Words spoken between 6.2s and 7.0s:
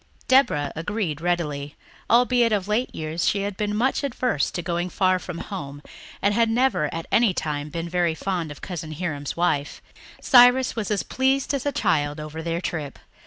and had never